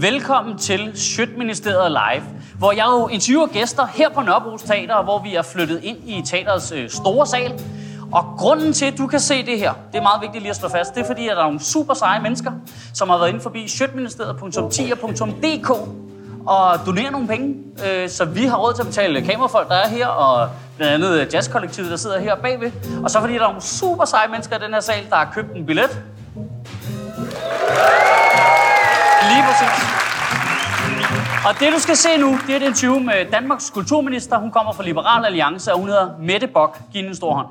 [0.00, 2.24] Velkommen til Sjøtministeriet Live,
[2.58, 6.22] hvor jeg jo interviewer gæster her på Nørrebro Teater, hvor vi er flyttet ind i
[6.26, 7.60] teaterets øh, store sal.
[8.12, 10.56] Og grunden til, at du kan se det her, det er meget vigtigt lige at
[10.56, 12.52] slå fast, det er fordi, at der er nogle super seje mennesker,
[12.94, 15.70] som har været inde forbi sjøtministeriet.10.dk
[16.46, 17.54] og donere nogle penge.
[17.86, 21.20] Øh, så vi har råd til at betale kamerafolk, der er her, og blandt andet
[21.20, 22.70] øh, jazzkollektivet, der sidder her bagved.
[23.04, 25.30] Og så fordi der er nogle super seje mennesker i den her sal, der har
[25.34, 26.02] købt en billet.
[31.46, 34.38] Og det, du skal se nu, det er et interview med Danmarks kulturminister.
[34.38, 36.78] Hun kommer fra Liberal Alliance, og hun hedder Mette Bok.
[36.92, 37.46] Giv en stor hånd.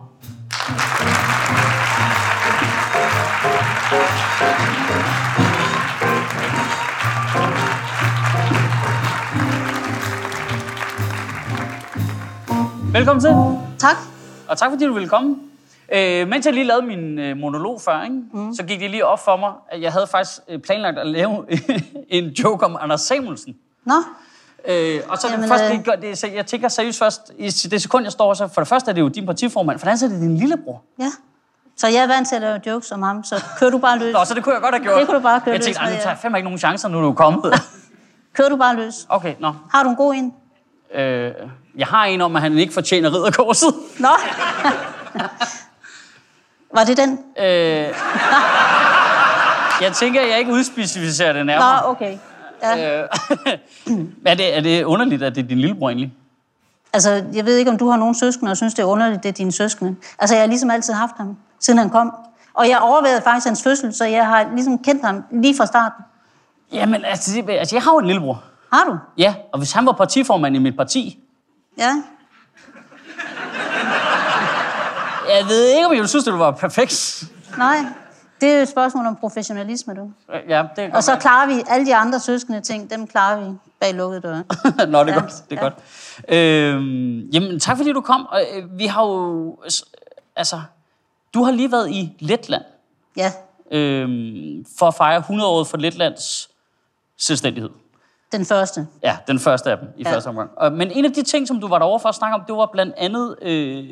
[12.94, 13.32] Velkommen til.
[13.80, 13.96] Tak.
[14.48, 15.36] Og tak fordi du ville komme.
[15.94, 18.16] Øh, mens jeg lige lavede min øh, monolog før, ikke?
[18.34, 18.54] Mm.
[18.54, 21.46] så gik det lige op for mig, at jeg havde faktisk øh, planlagt at lave
[22.10, 23.56] en joke om Anders Samuelsen.
[23.88, 24.04] Nå,
[24.70, 25.72] Øh, og så, Jamen, først, øh.
[25.72, 28.62] det, gør- det, så jeg tænker seriøst først, i det sekund, jeg står, så for
[28.62, 30.82] det første er det jo din partiformand, for det andet er det din lillebror.
[31.00, 31.12] ja.
[31.78, 34.14] Så jeg er vant til at lave jokes om ham, så kører du bare løs.
[34.14, 35.00] Nå, så det kunne jeg godt have gjort.
[35.00, 36.44] Det kunne du bare køre Jeg tænkte, løs "Ej, nu med, tager jeg fandme ikke
[36.46, 37.54] nogen chancer, nu er du kommet.
[38.34, 39.06] Kører du bare løs.
[39.10, 39.54] okay, nå.
[39.72, 40.34] Har du en god en?
[40.96, 41.32] Øh,
[41.78, 43.74] jeg har en om, at han ikke fortjener ridderkorset.
[44.00, 44.10] Nå.
[46.74, 47.20] Var det den?
[47.40, 47.46] Øh,
[49.82, 51.82] jeg tænker, at jeg ikke udspecificerer det nærmere.
[51.82, 52.18] Nå, okay.
[52.64, 53.02] Ja.
[53.02, 53.08] Øh,
[54.26, 56.14] er, det, er det underligt, at det er din lillebror egentlig?
[56.94, 59.30] Altså, jeg ved ikke, om du har nogen søskende, og synes, det er underligt, det
[59.30, 59.96] er dine søskende.
[60.20, 62.14] Altså, jeg har ligesom altid haft ham, siden han kom.
[62.54, 66.04] Og jeg overvejede faktisk hans fødsel, så jeg har ligesom kendt ham lige fra starten.
[66.74, 68.44] Jamen, altså, altså jeg har jo en lillebror.
[68.74, 68.98] Har du?
[69.18, 71.20] Ja, og hvis han var partiformand i mit parti,
[71.78, 71.90] Ja.
[75.38, 77.24] jeg ved ikke, om jeg ville synes, det var perfekt.
[77.58, 77.78] Nej.
[78.42, 80.12] Det er jo et spørgsmål om professionalisme, du.
[80.50, 83.58] Ja, det er Og så klarer vi alle de andre søskende ting, dem klarer vi
[83.80, 84.44] bag lukkede døre.
[84.88, 85.34] Nå, det er Ja, godt.
[85.50, 85.70] Det er ja.
[85.70, 85.74] godt.
[86.28, 88.28] Øhm, jamen, tak fordi du kom.
[88.56, 89.58] Øh, vi har jo...
[90.36, 90.62] Altså,
[91.34, 92.64] du har lige været i Letland
[93.18, 93.32] Ja,
[93.72, 96.50] øhm, for at fejre 100-året for Letlands
[97.18, 97.70] selvstændighed.
[98.32, 98.88] den første.
[99.04, 100.04] Ja, den første af dem i.
[100.04, 100.14] Ja.
[100.14, 100.50] første omgang.
[100.58, 102.56] Og, men en af de ting, som du var derovre for at snakke om, det
[102.56, 103.86] var blandt andet, øh,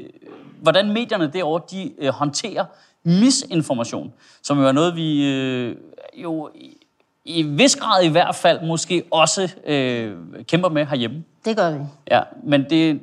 [0.62, 2.66] hvordan medierne derovre, de øh, håndterer
[3.06, 5.76] misinformation, som jo er noget, vi øh,
[6.16, 6.78] jo i,
[7.26, 10.16] i vis grad i hvert fald måske også øh,
[10.48, 11.24] kæmper med herhjemme.
[11.46, 11.80] Det gør vi.
[12.12, 13.00] Ja, men det,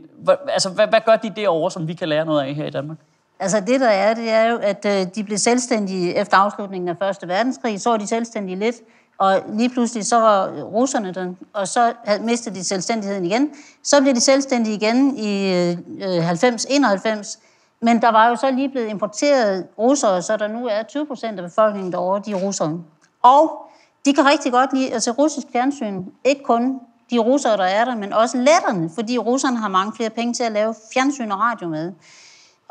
[0.49, 2.99] altså, hvad, hvad gør de derovre, som vi kan lære noget af her i Danmark?
[3.41, 6.97] Altså det der er, det er jo, at øh, de blev selvstændige efter afslutningen af
[6.99, 7.81] Første Verdenskrig.
[7.81, 8.77] Så var de selvstændige lidt,
[9.19, 13.51] og lige pludselig så var russerne der, og så havde- mistede de selvstændigheden igen.
[13.85, 17.39] Så blev de selvstændige igen i øh, 90-91,
[17.83, 21.39] men der var jo så lige blevet importeret russere, så der nu er 20 procent
[21.39, 22.81] af befolkningen derovre, de er russere.
[23.23, 23.71] Og
[24.05, 26.05] de kan rigtig godt lide at se russisk fjernsyn.
[26.25, 30.11] Ikke kun de russere, der er der, men også letterne, fordi russerne har mange flere
[30.11, 31.93] penge til at lave fjernsyn og radio med.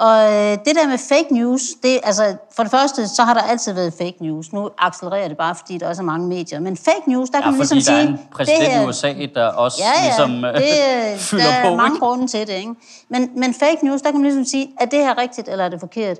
[0.07, 3.41] Og øh, det der med fake news, det, altså, for det første, så har der
[3.41, 4.53] altid været fake news.
[4.53, 6.59] Nu accelererer det bare, fordi der også er mange medier.
[6.59, 8.13] Men fake news, der Ja, kan man fordi ligesom der er sige...
[8.13, 11.63] en præsident her- i USA, der også Ja, ja, ligesom øh, det, fylder der er
[11.69, 11.75] på.
[11.75, 12.05] mange ikke?
[12.05, 12.53] grunde til det.
[12.53, 12.73] Ikke?
[13.09, 15.69] Men, men fake news, der kan man ligesom sige, er det her rigtigt, eller er
[15.69, 16.17] det forkert?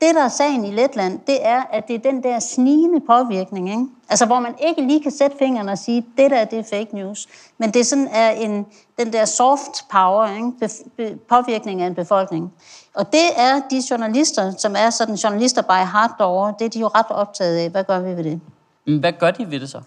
[0.00, 3.70] Det, der er sagen i Letland, det er, at det er den der snigende påvirkning,
[3.70, 3.84] ikke?
[4.08, 6.88] Altså, hvor man ikke lige kan sætte fingeren og sige, det der, det er fake
[6.92, 7.26] news.
[7.58, 8.66] Men det sådan er en,
[8.98, 10.52] den der soft power, ikke?
[10.64, 12.52] Bef- be- påvirkning af en befolkning.
[12.96, 16.78] Og det er de journalister, som er sådan journalister by heart derovre, det er de
[16.78, 17.70] jo ret optaget af.
[17.70, 18.40] Hvad gør vi ved det?
[18.86, 19.80] Men hvad gør de ved det så?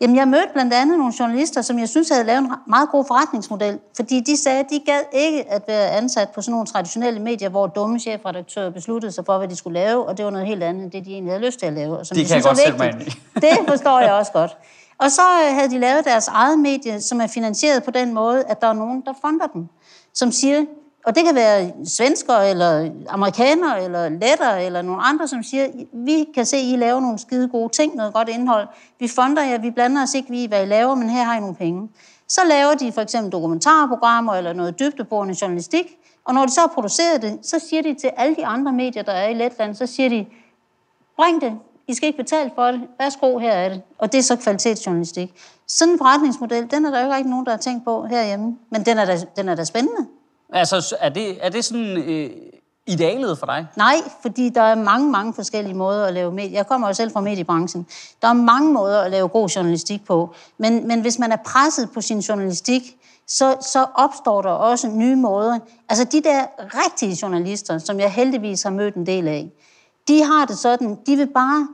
[0.00, 3.04] Jamen, jeg mødte blandt andet nogle journalister, som jeg synes havde lavet en meget god
[3.04, 7.20] forretningsmodel, fordi de sagde, at de gad ikke at være ansat på sådan nogle traditionelle
[7.20, 10.46] medier, hvor dumme chefredaktører besluttede sig for, hvad de skulle lave, og det var noget
[10.46, 11.98] helt andet end det, de egentlig havde lyst til at lave.
[11.98, 13.40] Og som Det de kan jeg synes godt er sætte mig ind i.
[13.46, 14.56] Det forstår jeg også godt.
[14.98, 18.44] Og så øh, havde de lavet deres eget medie, som er finansieret på den måde,
[18.44, 19.68] at der er nogen, der fonder dem,
[20.14, 20.64] som siger,
[21.06, 26.26] og det kan være svenskere, eller amerikanere, eller letter, eller nogle andre, som siger, vi
[26.34, 28.68] kan se, I laver nogle skide gode ting, noget godt indhold.
[28.98, 31.40] Vi fonder jer, vi blander os ikke i, hvad I laver, men her har I
[31.40, 31.88] nogle penge.
[32.28, 36.68] Så laver de for eksempel dokumentarprogrammer, eller noget dybdeborende journalistik, Og når de så har
[36.74, 39.86] produceret det, så siger de til alle de andre medier, der er i Letland, så
[39.86, 40.26] siger de,
[41.16, 41.52] bring det,
[41.88, 43.82] I skal ikke betale for det, værsgo, her er det.
[43.98, 45.32] Og det er så kvalitetsjournalistik.
[45.68, 48.86] Sådan en forretningsmodel, den er der jo ikke nogen, der har tænkt på herhjemme, men
[48.86, 50.06] den er da, den er da spændende.
[50.52, 52.30] Altså, er det, er det sådan øh,
[52.86, 53.66] idealet for dig?
[53.76, 56.52] Nej, fordi der er mange, mange forskellige måder at lave medie.
[56.52, 57.86] Jeg kommer jo selv fra mediebranchen.
[58.22, 60.34] Der er mange måder at lave god journalistik på.
[60.58, 62.82] Men, men hvis man er presset på sin journalistik,
[63.26, 65.58] så, så opstår der også nye måder.
[65.88, 69.50] Altså de der rigtige journalister, som jeg heldigvis har mødt en del af,
[70.08, 71.68] de har det sådan, de vil bare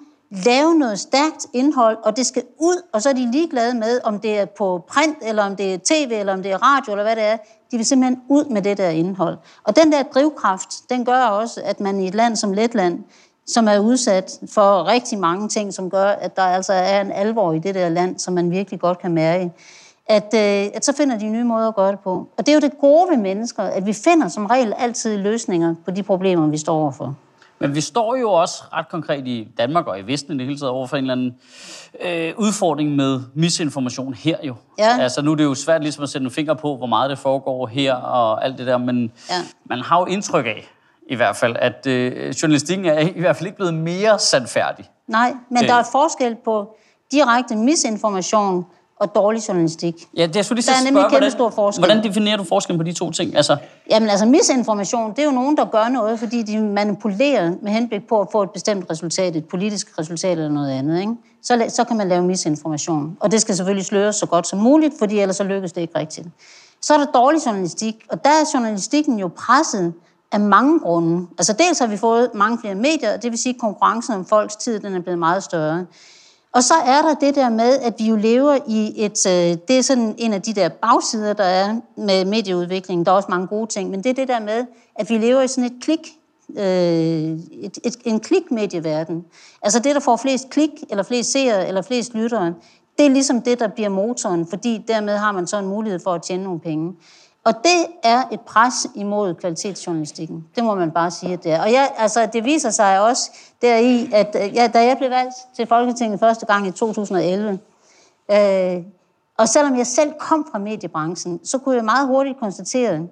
[0.45, 4.21] lave noget stærkt indhold, og det skal ud, og så er de ligeglade med, om
[4.21, 7.05] det er på print, eller om det er tv, eller om det er radio, eller
[7.05, 7.37] hvad det er.
[7.71, 9.39] De vil simpelthen ud med det der indhold.
[9.65, 13.05] Og den der drivkraft, den gør også, at man i et land som Letland,
[13.47, 17.53] som er udsat for rigtig mange ting, som gør, at der altså er en alvor
[17.53, 19.53] i det der land, som man virkelig godt kan mærke,
[20.07, 22.29] at, øh, at så finder de nye måder at gøre det på.
[22.37, 25.75] Og det er jo det gode ved mennesker, at vi finder som regel altid løsninger
[25.85, 27.15] på de problemer, vi står overfor.
[27.63, 30.59] Men vi står jo også ret konkret i Danmark og i Vesten i det hele
[30.59, 31.35] taget over for en eller anden
[32.01, 34.55] øh, udfordring med misinformation her jo.
[34.79, 34.99] Ja.
[35.01, 37.19] Altså nu er det jo svært ligesom at sætte en finger på, hvor meget det
[37.19, 39.35] foregår her og alt det der, men Ja.
[39.67, 40.69] man har jo indtryk af,
[41.11, 44.85] i hvert fald, at øh, journalistikken er i hvert fald ikke blevet mere sandfærdig.
[45.09, 45.69] Nej, men Øh.
[45.69, 46.77] der er forskel på
[47.13, 48.67] direkte misinformation
[49.03, 50.09] og dårlig journalistik.
[50.17, 51.85] Ja, det er selvfølgelig Der er nemlig kæmpe stor forskel.
[51.85, 53.37] Hvordan definerer du forskellen på de to ting?
[53.37, 53.57] Altså,
[53.91, 58.09] Jamen altså misinformation, det er jo nogen, der gør noget, fordi de manipulerer med henblik
[58.09, 61.01] på at få et bestemt resultat, et politisk resultat eller noget andet.
[61.01, 61.13] Ikke?
[61.43, 63.17] Så, så kan man lave misinformation.
[63.21, 65.99] Og det skal selvfølgelig sløres så godt som muligt, fordi ellers så lykkes det ikke
[65.99, 66.29] rigtigt.
[66.83, 69.93] Så er der dårlig journalistik, og der er journalistikken jo presset
[70.33, 71.27] af mange grunde.
[71.39, 74.25] Altså dels har vi fået mange flere medier, og det vil sige, at konkurrencen om
[74.27, 75.87] folks tid den er blevet meget større.
[76.55, 79.27] Og så er der det der med, at vi jo lever i et...
[79.27, 83.07] Øh, det er sådan en af de der bagsider, der er med medieudviklingen.
[83.07, 84.65] Der er også mange gode ting, men det er det der med,
[84.95, 86.09] at vi lever i sådan et klik,
[86.57, 89.25] øh, et, et, en klikmedieverden.
[89.63, 92.55] Altså det, der får flest klik, eller flest seere, eller flest lyttere,
[92.99, 96.13] det er ligesom det, der bliver motoren, fordi dermed har man så en mulighed for
[96.13, 96.93] at tjene nogle penge.
[97.45, 100.47] Og det er et pres imod kvalitetsjournalistikken.
[100.55, 101.63] Det må man bare sige, at det er.
[101.63, 103.31] Og jeg, altså, det viser sig også
[103.63, 107.59] deri, at øh, ja, da jeg blev valgt til Folketinget første gang i 2011,
[108.31, 108.83] øh,
[109.39, 113.07] og selvom jeg selv kom fra mediebranchen, så kunne jeg meget hurtigt konstatere,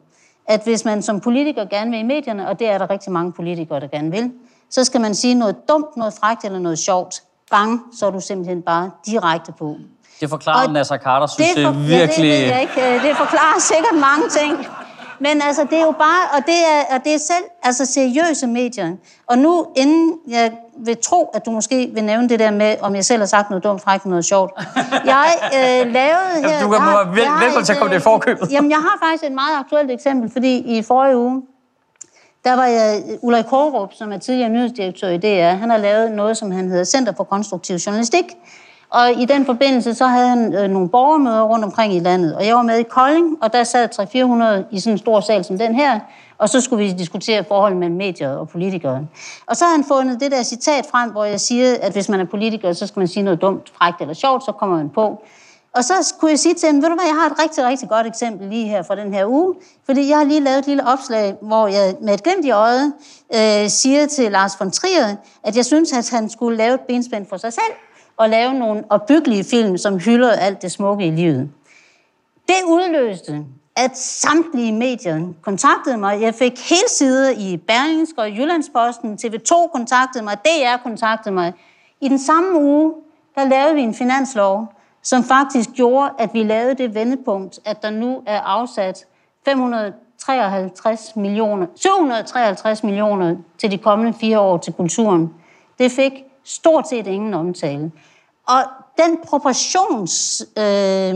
[0.46, 3.32] at hvis man som politiker gerne vil i medierne, og det er der rigtig mange
[3.32, 4.32] politikere, der gerne vil,
[4.70, 7.22] så skal man sige noget dumt, noget frægt eller noget sjovt.
[7.50, 9.76] Bang, så er du simpelthen bare direkte på
[10.20, 12.30] det forklarer Og Nasser Carter, synes Det, for, virkelig...
[12.30, 12.94] ja, det ved jeg ikke.
[12.94, 14.66] Øh, Det forklarer sikkert mange ting.
[15.22, 18.46] Men altså, det er jo bare, og det er, og det er selv altså, seriøse
[18.46, 18.92] medier.
[19.26, 22.94] Og nu, inden jeg vil tro, at du måske vil nævne det der med, om
[22.94, 24.52] jeg selv har sagt noget dumt, frækt noget sjovt.
[25.04, 26.48] Jeg øh, lavede her...
[26.48, 28.52] Jamen, du kan være vel- velkommen til at komme det i forkøbet.
[28.52, 31.42] Jamen, jeg har faktisk et meget aktuelt eksempel, fordi i forrige uge,
[32.44, 36.36] der var jeg, Ulrik Kårup, som er tidligere nyhedsdirektør i DR, han har lavet noget,
[36.36, 38.24] som han hedder Center for Konstruktiv Journalistik.
[38.90, 42.36] Og i den forbindelse, så havde han øh, nogle borgermøder rundt omkring i landet.
[42.36, 43.88] Og jeg var med i Kolding, og der sad
[44.68, 46.00] 300-400 i sådan en stor sal som den her.
[46.38, 49.06] Og så skulle vi diskutere forholdet mellem medier og politikere.
[49.46, 52.20] Og så har han fundet det der citat frem, hvor jeg siger, at hvis man
[52.20, 55.22] er politiker, så skal man sige noget dumt, frækt eller sjovt, så kommer man på.
[55.74, 57.88] Og så kunne jeg sige til ham, ved du hvad, jeg har et rigtig, rigtig
[57.88, 59.54] godt eksempel lige her fra den her uge,
[59.86, 62.92] fordi jeg har lige lavet et lille opslag, hvor jeg med et glimt i øjet
[63.34, 67.26] øh, siger til Lars von Trier, at jeg synes, at han skulle lave et benspænd
[67.28, 67.72] for sig selv,
[68.20, 71.50] og lave nogle opbyggelige film, som hylder alt det smukke i livet.
[72.48, 73.44] Det udløste,
[73.76, 76.20] at samtlige medier kontaktede mig.
[76.20, 81.52] Jeg fik hele sider i Berlingske og Jyllandsposten, TV2 kontaktede mig, DR kontaktede mig.
[82.00, 82.92] I den samme uge,
[83.34, 84.72] der lavede vi en finanslov,
[85.02, 89.06] som faktisk gjorde, at vi lavede det vendepunkt, at der nu er afsat
[89.44, 95.34] 553 millioner, 753 millioner til de kommende fire år til kulturen.
[95.78, 96.12] Det fik
[96.44, 97.90] stort set ingen omtale.
[98.50, 98.64] Og
[98.98, 101.14] den proportions øh,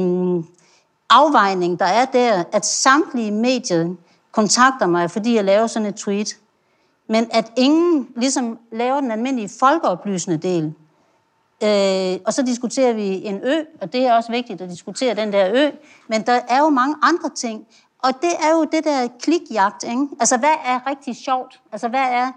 [1.11, 3.95] afvejning, der er der, at samtlige medier
[4.33, 6.37] kontakter mig, fordi jeg laver sådan et tweet,
[7.09, 10.65] men at ingen ligesom laver den almindelige folkeoplysende del.
[11.63, 15.33] Øh, og så diskuterer vi en ø, og det er også vigtigt at diskutere den
[15.33, 15.71] der ø,
[16.09, 17.67] men der er jo mange andre ting.
[18.03, 20.09] Og det er jo det der klikjagt, ikke?
[20.21, 21.61] Altså, hvad er rigtig sjovt?
[21.73, 22.33] Altså, hvad er...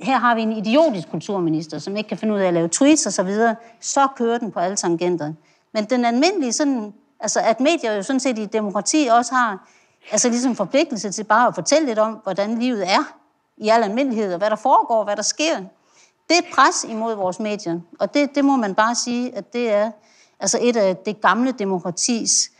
[0.00, 3.06] Her har vi en idiotisk kulturminister, som ikke kan finde ud af at lave tweets
[3.06, 3.56] og så videre.
[3.80, 5.32] Så kører den på alle tangenter.
[5.74, 6.92] Men den almindelige sådan...
[7.20, 9.68] Altså, at medier jo sådan set i demokrati også har
[10.12, 13.16] altså ligesom forpligtelse til bare at fortælle lidt om, hvordan livet er
[13.56, 15.56] i al almindelighed, og hvad der foregår, hvad der sker.
[16.28, 19.52] Det er et pres imod vores medier, og det, det må man bare sige, at
[19.52, 19.90] det er
[20.40, 22.50] altså et af det gamle demokratis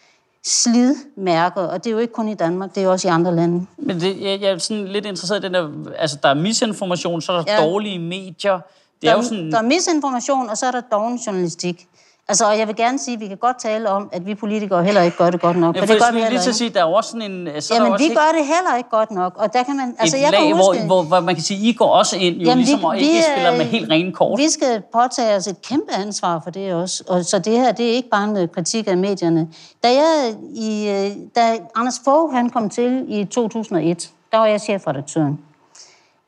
[0.44, 3.66] slidmærker, og det er jo ikke kun i Danmark, det er også i andre lande.
[3.76, 7.22] Men det, jeg, jeg er sådan lidt interesseret i den der, altså der er misinformation,
[7.22, 7.64] så er der ja.
[7.64, 8.54] dårlige medier.
[8.54, 8.62] Det
[9.02, 9.52] der, er jo sådan...
[9.52, 11.88] der er misinformation, og så er der doven journalistik.
[12.32, 14.84] Altså, og jeg vil gerne sige, at vi kan godt tale om, at vi politikere
[14.84, 15.76] heller ikke gør det godt nok.
[15.76, 17.48] Ja, for, for det gør vi lige til at sige, der er også sådan en...
[17.62, 18.14] Så Jamen, vi ikke...
[18.14, 19.96] gør det heller ikke godt nok, og der kan man...
[19.98, 22.16] Altså, et jeg lag, kan huske, hvor, hvor, hvor, man kan sige, I går også
[22.16, 24.38] ind, jo Jamen, ligesom, vi, og ikke vi, spiller med helt rene kort.
[24.38, 27.04] Vi skal påtage os et kæmpe ansvar for det også.
[27.08, 29.48] Og, så det her, det er ikke bare en kritik af medierne.
[29.82, 34.60] Da, jeg i, øh, da Anders Fogh, han kom til i 2001, der var jeg
[34.60, 35.38] chefredaktøren.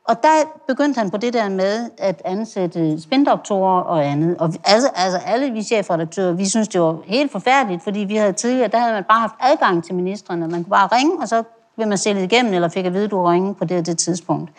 [0.07, 0.29] Og der
[0.67, 4.37] begyndte han på det der med at ansætte spindoktorer og andet.
[4.37, 8.33] Og altså, altså alle vi chefredaktører, vi synes, det var helt forfærdeligt, fordi vi havde
[8.33, 10.47] tidligere, der havde man bare haft adgang til ministerne.
[10.47, 11.43] Man kunne bare ringe, og så
[11.75, 14.51] ville man sælge igennem, eller fik at vide, at du ringe på det det tidspunkt.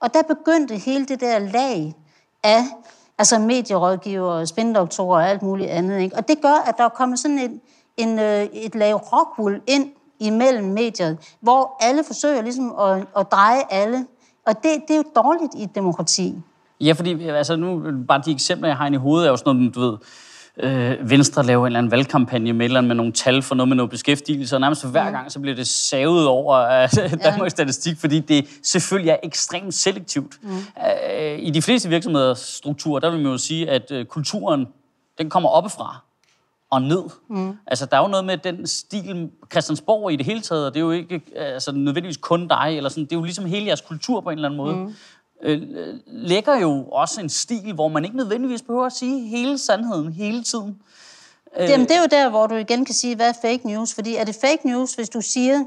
[0.00, 1.94] Og der begyndte hele det der lag
[2.44, 2.62] af
[3.18, 6.00] altså medierådgiver, spindoktorer og alt muligt andet.
[6.00, 6.16] Ikke?
[6.16, 7.60] Og det gør, at der er kommet sådan et,
[7.96, 13.60] en, øh, et lag rockwool ind imellem mediet, hvor alle forsøger ligesom at, at dreje
[13.70, 14.06] alle
[14.46, 16.34] og det, det er jo dårligt i et demokrati.
[16.80, 19.74] Ja, fordi altså nu, bare de eksempler, jeg har i hovedet, er jo sådan noget,
[19.74, 19.96] du ved,
[20.56, 23.76] øh, Venstre laver en eller anden valgkampagne med, eller med nogle tal for noget med
[23.76, 26.88] noget beskæftigelse, og nærmest hver gang, så bliver det savet over af
[27.24, 27.50] Danmarks.
[27.52, 30.38] Statistik, fordi det selvfølgelig er ekstremt selektivt.
[30.42, 30.50] Mm.
[30.50, 34.66] Øh, I de fleste virksomheders strukturer, der vil man jo sige, at øh, kulturen,
[35.18, 36.02] den kommer oppefra
[36.72, 37.02] og ned.
[37.28, 37.52] Mm.
[37.66, 40.80] Altså, der er jo noget med den stil, Christiansborg i det hele taget, og det
[40.80, 43.80] er jo ikke altså, nødvendigvis kun dig, eller sådan, det er jo ligesom hele jeres
[43.80, 44.76] kultur på en eller anden måde.
[44.76, 44.94] Mm.
[45.42, 45.62] Øh,
[46.06, 50.42] lægger jo også en stil, hvor man ikke nødvendigvis behøver at sige hele sandheden hele
[50.42, 50.78] tiden.
[51.60, 53.94] Øh, Jamen, det er jo der, hvor du igen kan sige, hvad er fake news?
[53.94, 55.64] Fordi er det fake news, hvis du siger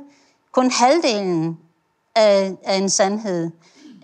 [0.51, 1.57] kun halvdelen
[2.15, 3.51] af, af en sandhed?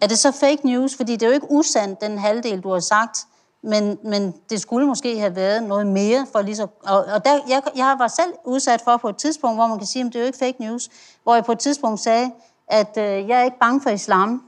[0.01, 0.95] Er det så fake news?
[0.95, 3.17] Fordi det er jo ikke usandt, den halvdel, du har sagt
[3.63, 6.67] men, men det skulle måske have været noget mere for lige så...
[6.83, 9.87] Og, og der, jeg, jeg var selv udsat for på et tidspunkt, hvor man kan
[9.87, 10.89] sige, at det er jo ikke fake news,
[11.23, 12.31] hvor jeg på et tidspunkt sagde,
[12.67, 14.43] at øh, jeg er ikke bange for islam,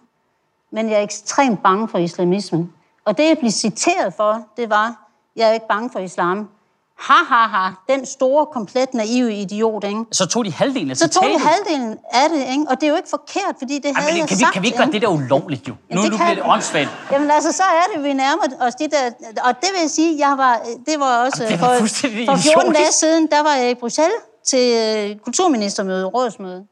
[0.71, 2.73] men jeg er ekstremt bange for islamismen.
[3.05, 6.49] Og det, jeg blev citeret for, det var, jeg er ikke bange for islam,
[6.97, 10.05] ha, ha, ha, den store, komplet naive idiot, ikke?
[10.11, 12.65] Så tog de halvdelen af Så tog de halvdelen af det, ikke?
[12.69, 14.67] Og det er jo ikke forkert, fordi det Ej, havde jeg kan vi, Kan vi
[14.67, 15.73] ikke gøre det der ulovligt, jo?
[15.89, 16.89] Jamen, nu, nu bliver det åndssvagt.
[17.11, 19.11] Jamen altså, så er det, vi nærmer os de der...
[19.43, 21.43] Og det vil jeg sige, jeg var, det var også...
[21.43, 25.15] Jamen, det var for, for 14 dage siden, der var jeg i Bruxelles til øh,
[25.17, 26.65] kulturministermøde, rådsmøde.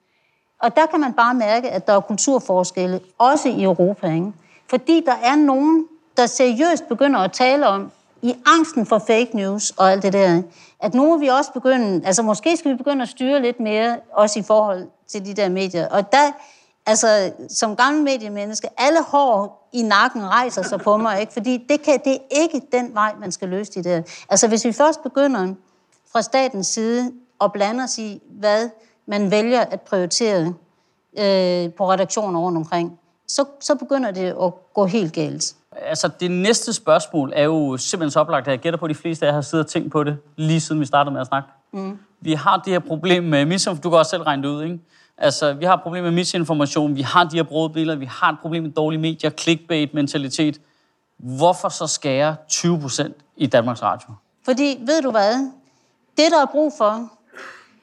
[0.61, 4.31] Og der kan man bare mærke, at der er kulturforskelle, også i Europa, ikke?
[4.69, 5.85] Fordi der er nogen,
[6.17, 10.41] der seriøst begynder at tale om, i angsten for fake news og alt det der,
[10.79, 13.97] at nu må vi også begynde, altså måske skal vi begynde at styre lidt mere,
[14.13, 15.87] også i forhold til de der medier.
[15.87, 16.31] Og der,
[16.85, 21.33] altså som gammel mediemenneske, alle hår i nakken rejser sig på mig, ikke?
[21.33, 24.01] fordi det, kan, det er ikke den vej, man skal løse det der.
[24.29, 25.53] Altså hvis vi først begynder
[26.11, 27.11] fra statens side
[27.41, 28.69] at blande os i, hvad
[29.05, 30.53] man vælger at prioritere
[31.17, 32.99] øh, på redaktioner rundt omkring,
[33.35, 35.55] så, så begynder det at gå helt galt.
[35.75, 38.95] Altså, det næste spørgsmål er jo simpelthen så oplagt, at jeg gætter på, at de
[38.95, 41.27] fleste af jer har siddet og tænkt på det, lige siden vi startede med at
[41.27, 41.49] snakke.
[41.71, 41.99] Mm.
[42.21, 43.83] Vi har det her problem med misinformation.
[43.83, 44.79] Du kan også selv regne det ud, ikke?
[45.17, 48.37] Altså, vi har et problem med misinformation, vi har de her brudbilleder, vi har et
[48.41, 50.61] problem med dårlige medier, clickbait-mentalitet.
[51.17, 54.09] Hvorfor så skære 20 procent i Danmarks Radio?
[54.45, 55.51] Fordi, ved du hvad?
[56.17, 57.09] Det, der er brug for,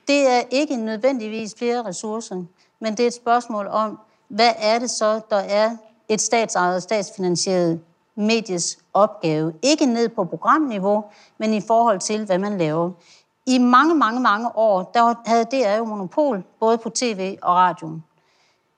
[0.09, 2.45] det er ikke nødvendigvis flere ressourcer,
[2.81, 5.76] men det er et spørgsmål om, hvad er det så, der er
[6.08, 7.80] et statsejet statsfinansieret
[8.16, 9.52] medies opgave.
[9.62, 11.04] Ikke ned på programniveau,
[11.38, 12.90] men i forhold til, hvad man laver.
[13.47, 18.00] I mange, mange, mange år, der havde DR jo monopol, både på tv og radio.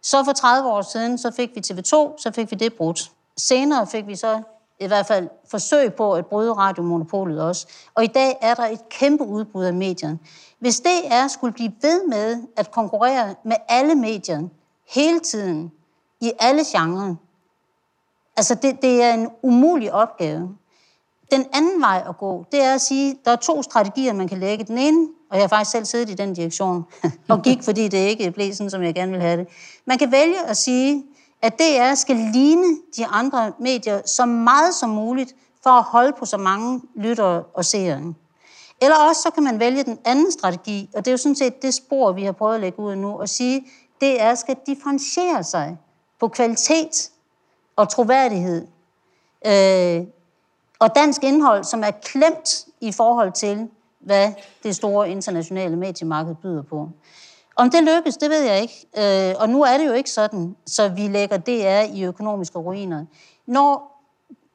[0.02, 3.10] Så for 30 år siden, så fik vi TV2, så fik vi det brudt.
[3.36, 4.42] Senere fik vi så
[4.80, 7.66] i hvert fald forsøg på at bryde radiomonopolet også.
[7.94, 10.16] Og i dag er der et kæmpe udbud af medier.
[10.58, 14.50] Hvis det er skulle blive ved med at konkurrere med alle medierne,
[14.90, 15.72] hele tiden,
[16.20, 17.14] i alle genrer.
[18.36, 20.56] Altså, det, det er en umulig opgave.
[21.30, 24.38] Den anden vej at gå, det er at sige, der er to strategier, man kan
[24.38, 24.64] lægge.
[24.64, 26.84] Den ene, og jeg har faktisk selv siddet i den direktion,
[27.28, 29.48] og gik, fordi det ikke blev sådan, som jeg gerne vil have det.
[29.84, 31.04] Man kan vælge at sige,
[31.42, 36.24] at DR skal ligne de andre medier så meget som muligt, for at holde på
[36.24, 38.14] så mange lyttere og seere.
[38.82, 41.62] Eller også så kan man vælge den anden strategi, og det er jo sådan set
[41.62, 43.66] det spor, vi har prøvet at lægge ud nu, og sige,
[44.00, 45.78] DR skal differentiere sig
[46.20, 47.10] på kvalitet
[47.76, 48.66] og troværdighed.
[49.46, 50.06] Øh,
[50.78, 53.68] og dansk indhold, som er klemt i forhold til,
[54.00, 56.88] hvad det store internationale mediemarked byder på.
[57.56, 58.86] Om det lykkes, det ved jeg ikke.
[58.98, 63.04] Øh, og nu er det jo ikke sådan, så vi lægger DR i økonomiske ruiner.
[63.46, 64.02] Når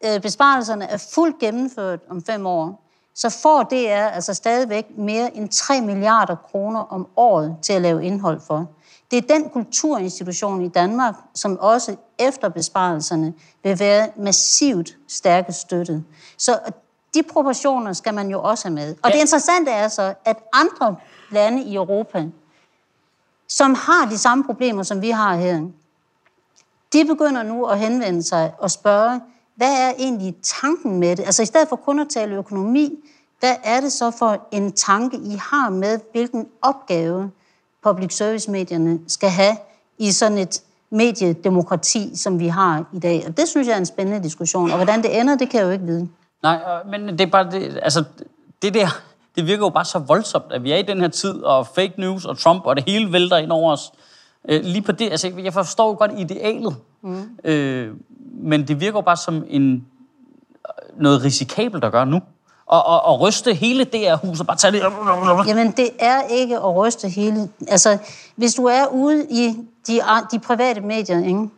[0.06, 2.82] øh, besparelserne er fuldt gennemført om fem år,
[3.16, 8.06] så får DR altså stadigvæk mere end 3 milliarder kroner om året til at lave
[8.06, 8.68] indhold for.
[9.16, 16.04] Det er den kulturinstitution i Danmark, som også efter besparelserne vil være massivt stærke støttet.
[16.38, 16.60] Så
[17.14, 18.96] de proportioner skal man jo også have med.
[19.04, 20.96] Og det interessante er så, at andre
[21.32, 22.26] lande i Europa,
[23.48, 25.68] som har de samme problemer, som vi har her,
[26.94, 29.22] de begynder nu at henvende sig og spørge,
[29.56, 31.24] hvad er egentlig tanken med det?
[31.26, 35.18] Altså i stedet for kun at tale økonomi, hvad er det så for en tanke,
[35.18, 37.32] I har med, hvilken opgave
[37.86, 39.56] public service-medierne skal have
[39.98, 43.24] i sådan et mediedemokrati, som vi har i dag?
[43.28, 44.72] Og det synes jeg er en spændende diskussion.
[44.72, 46.08] Og hvordan det ender, det kan jeg jo ikke vide.
[46.44, 46.60] Nej,
[46.92, 48.04] men det er bare det, altså,
[48.62, 48.88] det der,
[49.36, 51.94] det virker jo bare så voldsomt, at vi er i den her tid, og fake
[51.98, 53.92] news og Trump, og det hele vælter ind over os.
[54.50, 57.24] Øh, lige på det, altså, jeg forstår jo godt idealet, mm.
[57.44, 57.94] øh,
[58.34, 59.86] men det virker jo bare som en,
[60.98, 62.22] noget risikabelt at gøre nu.
[62.68, 64.82] Og, og, og ryste hele det her hus og bare tage det...
[65.48, 67.50] Jamen, det er ikke at ryste hele...
[67.68, 67.98] Altså,
[68.36, 69.56] hvis du er ude i
[69.88, 71.50] de, de private medier, ikke?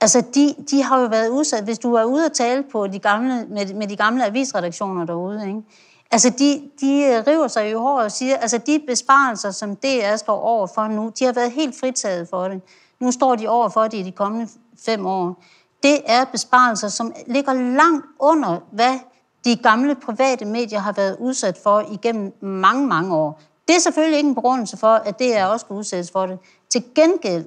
[0.00, 1.64] Altså, de, de har jo været udsat.
[1.64, 5.48] Hvis du er ude og tale på de gamle, med, med de gamle avisredaktioner derude,
[5.48, 5.62] ikke?
[6.10, 10.16] Altså, de, de øh, river sig i håret og siger, altså, de besparelser, som DR
[10.16, 12.60] står over for nu, de har været helt fritaget for det.
[13.00, 14.48] Nu står de over for det i de kommende
[14.86, 15.42] fem år.
[15.82, 18.98] Det er besparelser, som ligger langt under, hvad
[19.44, 23.40] de gamle private medier har været udsat for igennem mange, mange år.
[23.68, 26.38] Det er selvfølgelig ikke en begrundelse for, at det er også kunne udsættes for det.
[26.70, 27.44] Til gengæld,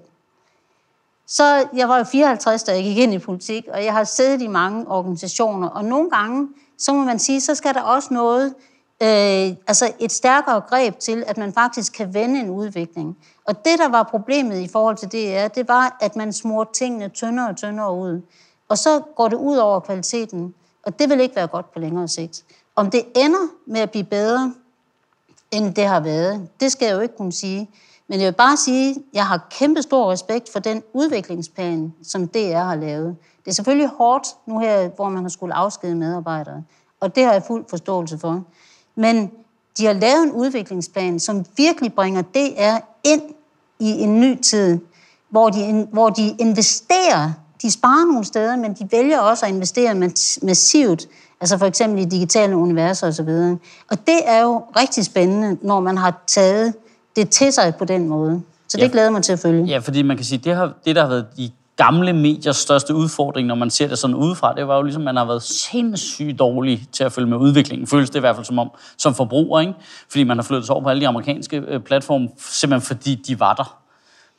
[1.28, 4.42] så jeg var jo 54, da jeg gik ind i politik, og jeg har siddet
[4.42, 8.54] i mange organisationer, og nogle gange, så må man sige, så skal der også noget,
[9.02, 13.18] øh, altså et stærkere greb til, at man faktisk kan vende en udvikling.
[13.46, 16.74] Og det, der var problemet i forhold til det, er, det var, at man smurte
[16.74, 18.22] tingene tyndere og tyndere ud.
[18.70, 20.54] Og så går det ud over kvaliteten.
[20.84, 22.44] Og det vil ikke være godt på længere sigt.
[22.76, 24.54] Om det ender med at blive bedre,
[25.52, 27.70] end det har været, det skal jeg jo ikke kunne sige.
[28.08, 32.28] Men jeg vil bare sige, at jeg har kæmpe stor respekt for den udviklingsplan, som
[32.28, 33.16] DR har lavet.
[33.46, 36.64] Det er selvfølgelig hårdt nu her, hvor man har skulle afskede medarbejdere.
[37.00, 38.44] Og det har jeg fuld forståelse for.
[38.96, 39.32] Men
[39.78, 43.22] de har lavet en udviklingsplan, som virkelig bringer DR ind
[43.80, 44.80] i en ny tid,
[45.30, 49.96] hvor de, hvor de investerer de sparer nogle steder, men de vælger også at investere
[50.42, 51.08] massivt,
[51.42, 53.30] altså for eksempel i digitale universer osv.
[53.30, 53.58] Og,
[53.90, 56.74] og det er jo rigtig spændende, når man har taget
[57.16, 58.42] det til sig på den måde.
[58.68, 58.90] Så det ja.
[58.92, 59.64] glæder mig til at følge.
[59.64, 62.96] Ja, fordi man kan sige, det, har, det der har været de gamle mediers største
[62.96, 65.44] udfordring, når man ser det sådan udefra, det var jo ligesom, at man har været
[65.44, 67.88] sindssygt dårlig til at følge med udviklingen.
[67.88, 69.74] Føles det i hvert fald som om, som forbruger, ikke?
[70.10, 73.40] Fordi man har flyttet sig over på alle de amerikanske øh, platforme, simpelthen fordi de
[73.40, 73.81] var der.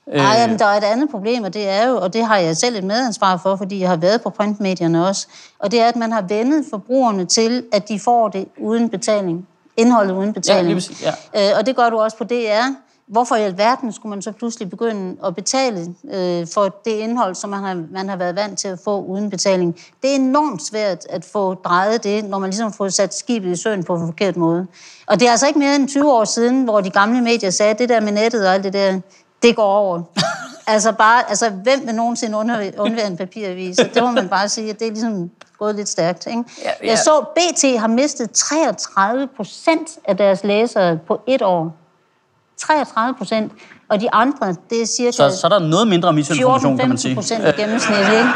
[0.06, 2.56] Nej, jamen, der er et andet problem, og det er jo, og det har jeg
[2.56, 5.26] selv et medansvar for, fordi jeg har været på printmedierne også,
[5.58, 9.48] og det er, at man har vendet forbrugerne til, at de får det uden betaling.
[9.76, 10.80] Indholdet uden betaling.
[11.02, 11.50] Ja, ja.
[11.50, 12.72] Øh, og det gør du også på DR.
[13.06, 17.50] Hvorfor i alverden skulle man så pludselig begynde at betale øh, for det indhold, som
[17.50, 19.76] man har, man har været vant til at få uden betaling?
[20.02, 23.56] Det er enormt svært at få drejet det, når man ligesom får sat skibet i
[23.56, 24.66] søen på en forkert måde.
[25.06, 27.70] Og det er altså ikke mere end 20 år siden, hvor de gamle medier sagde,
[27.70, 29.00] at det der med nettet og alt det der,
[29.42, 30.02] det går over.
[30.66, 32.38] altså bare, altså hvem vil nogensinde
[32.78, 33.76] undvære en papiravis?
[33.94, 36.26] Det må man bare sige, at det er ligesom gået lidt stærkt.
[36.26, 36.44] Ikke?
[36.64, 36.90] Ja, ja.
[36.90, 41.76] Jeg så, BT har mistet 33 procent af deres læsere på et år.
[42.58, 43.52] 33 procent.
[43.88, 45.10] Og de andre, det er cirka...
[45.10, 47.14] Så, så er der noget mindre misinformation, kan man sige.
[47.14, 48.28] procent i gennemsnit, ikke?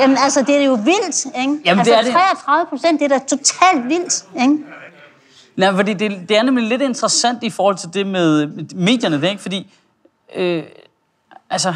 [0.00, 1.58] Jamen altså, det er jo vildt, ikke?
[1.64, 4.58] Jamen, altså, det er 33 procent, det er da totalt vildt, ikke?
[5.56, 9.28] Nej, fordi det, det er nemlig lidt interessant i forhold til det med medierne, det,
[9.28, 9.42] ikke?
[9.42, 9.74] Fordi
[10.36, 10.64] øh,
[11.50, 11.74] altså,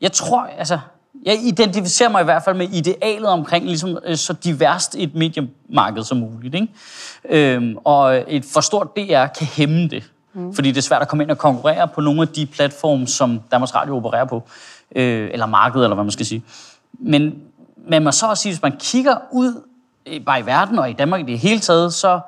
[0.00, 0.78] jeg tror, altså,
[1.24, 6.04] jeg identificerer mig i hvert fald med idealet omkring ligesom, øh, så diverst et mediemarked
[6.04, 6.54] som muligt.
[6.54, 6.68] Ikke?
[7.30, 10.10] Øhm, og et for stort DR kan hæmme det.
[10.32, 10.54] Mm.
[10.54, 13.40] Fordi det er svært at komme ind og konkurrere på nogle af de platforme, som
[13.50, 14.42] Danmarks Radio opererer på.
[14.96, 16.44] Øh, eller markedet, eller hvad man skal sige.
[16.92, 17.42] Men
[17.88, 19.62] man må så også sige, hvis man kigger ud
[20.06, 22.20] øh, bare i verden og i Danmark i det hele taget, så,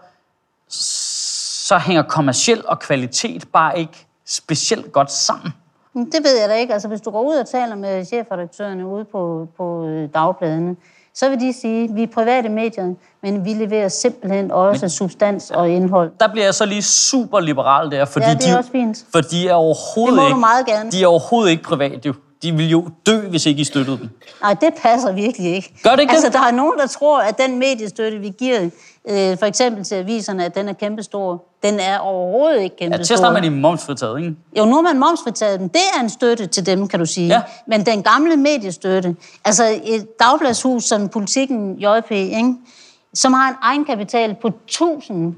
[0.68, 5.52] så hænger kommersiel og kvalitet bare ikke specielt godt sammen.
[5.94, 6.72] Det ved jeg da ikke.
[6.72, 10.76] Altså, hvis du går ud og taler med chefredaktørerne ude på, på øh, dagbladene,
[11.14, 14.90] så vil de sige, at vi er private medier, men vi leverer simpelthen også men,
[14.90, 16.12] substans og indhold.
[16.20, 19.04] Der bliver jeg så lige super liberal der, fordi, ja, det er de, også fint.
[19.12, 20.90] for de er overhovedet det må ikke, du meget gerne.
[20.90, 22.14] De er overhovedet ikke private, jo.
[22.42, 24.09] De vil jo dø, hvis ikke I støttede dem.
[24.42, 25.74] Nej, det passer virkelig ikke.
[25.83, 28.61] Gør det ikke Altså, der er nogen, der tror, at den mediestøtte, vi giver,
[29.09, 31.44] øh, for eksempel til aviserne, at den er kæmpestor.
[31.62, 33.00] Den er overhovedet ikke kæmpestor.
[33.00, 34.35] Ja, til at starte med de momsfritaget, ikke?
[34.59, 35.68] Jo, nu er man momsfritaget dem.
[35.68, 37.26] Det er en støtte til dem, kan du sige.
[37.26, 37.42] Ja.
[37.66, 42.55] Men den gamle mediestøtte, altså et dagbladshus som Politikken JP, ikke?
[43.14, 45.35] som har en egenkapital på 1000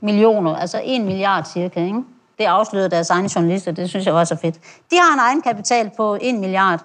[0.00, 2.02] millioner, altså 1 milliard cirka, ikke?
[2.40, 4.54] Det afslørede deres egne journalister, det synes jeg var så fedt.
[4.90, 6.80] De har en egenkapital på 1 milliard.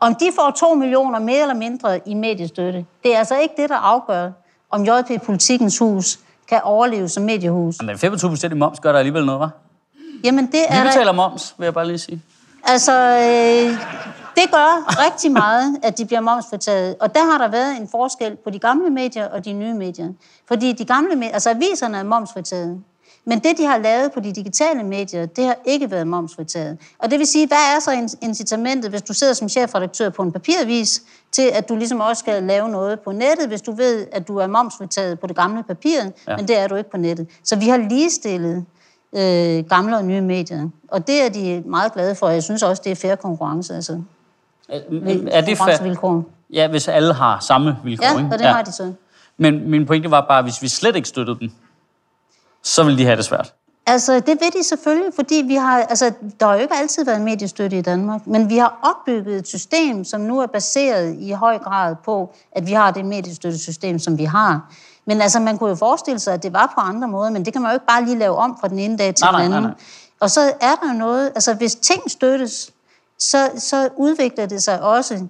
[0.00, 3.68] Om de får 2 millioner mere eller mindre i mediestøtte, det er altså ikke det,
[3.68, 4.30] der afgør,
[4.70, 7.82] om JP Politikens Hus kan overleve som mediehus.
[7.82, 9.50] Men 25 procent i moms gør der alligevel noget, hva'?
[10.24, 12.22] Jamen, det Vi er der, betaler moms, vil jeg bare lige sige.
[12.64, 13.78] Altså, øh,
[14.34, 16.96] det gør rigtig meget, at de bliver momsfritaget.
[17.00, 20.08] Og der har der været en forskel på de gamle medier og de nye medier.
[20.48, 22.82] Fordi de gamle medier, altså aviserne er momsfritaget.
[23.24, 26.78] Men det, de har lavet på de digitale medier, det har ikke været momsfritaget.
[26.98, 30.22] Og det vil sige, hvad er så in- incitamentet, hvis du sidder som chefredaktør på
[30.22, 31.02] en papiravis,
[31.32, 34.36] til at du ligesom også skal lave noget på nettet, hvis du ved, at du
[34.36, 36.36] er momsfritaget på det gamle papir, ja.
[36.36, 37.26] men det er du ikke på nettet.
[37.44, 38.64] Så vi har ligestillet
[39.12, 40.68] øh, gamle og nye medier.
[40.88, 42.28] Og det er de meget glade for.
[42.28, 43.74] Jeg synes også, det er fair konkurrence.
[43.74, 44.00] Altså,
[44.68, 44.80] Er,
[45.30, 46.22] er det fair?
[46.52, 48.30] Ja, hvis alle har samme vilkår, Ja, ikke?
[48.32, 48.92] og det har de så.
[49.36, 51.50] Men min pointe var bare, at hvis vi slet ikke støttede dem,
[52.62, 53.54] så ville de have det svært.
[53.86, 57.20] Altså, det ved de selvfølgelig, fordi vi har, altså, der har jo ikke altid været
[57.20, 61.58] mediestøtte i Danmark, men vi har opbygget et system, som nu er baseret i høj
[61.58, 64.74] grad på, at vi har det mediestøttesystem, som vi har.
[65.06, 67.52] Men altså, man kunne jo forestille sig, at det var på andre måder, men det
[67.52, 69.40] kan man jo ikke bare lige lave om fra den ene dag til Nej, den
[69.40, 69.62] anden.
[69.62, 69.80] nej, nej.
[70.20, 72.70] Og så er der jo noget, altså hvis ting støttes,
[73.18, 75.26] så, så udvikler det sig også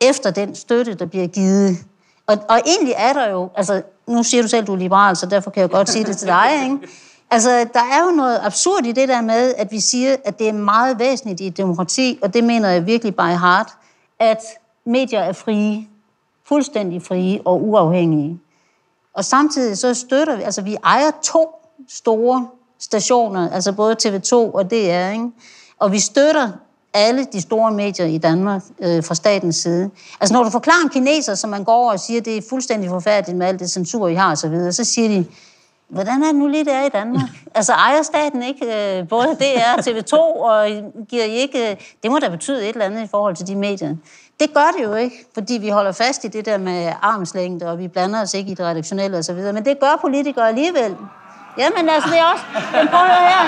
[0.00, 1.76] efter den støtte, der bliver givet.
[2.26, 5.26] Og, og egentlig er der jo, altså nu siger du selv, du er liberal, så
[5.26, 6.78] derfor kan jeg godt sige det til dig, ikke?
[7.30, 10.48] Altså, der er jo noget absurd i det der med, at vi siger, at det
[10.48, 13.72] er meget væsentligt i et demokrati, og det mener jeg virkelig by heart,
[14.18, 14.38] at
[14.86, 15.88] medier er frie,
[16.48, 18.40] fuldstændig frie og uafhængige.
[19.14, 21.54] Og samtidig så støtter vi, altså vi ejer to
[21.88, 25.30] store stationer, altså både TV2 og DR, ikke?
[25.78, 26.50] og vi støtter
[26.96, 29.90] alle de store medier i Danmark øh, fra statens side.
[30.20, 32.90] Altså når du forklarer en kineser, som man går over og siger, det er fuldstændig
[32.90, 35.26] forfærdeligt med alt det censur, I har osv., så, videre, så siger de,
[35.88, 37.28] hvordan er det nu lige, det er i Danmark?
[37.54, 40.68] Altså ejer staten ikke øh, både DR, TV2, og
[41.08, 41.70] giver I ikke...
[41.70, 43.96] Øh, det må da betyde et eller andet i forhold til de medier.
[44.40, 47.78] Det gør det jo ikke, fordi vi holder fast i det der med armslængde, og
[47.78, 50.96] vi blander os ikke i det redaktionelle osv., men det gør politikere alligevel.
[51.58, 52.44] Jamen altså, det er også...
[52.72, 53.42] Men prøv her.